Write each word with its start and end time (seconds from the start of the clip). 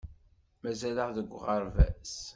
Mazal-aɣ 0.61 1.09
deg 1.17 1.29
uɣerbaz. 1.37 2.13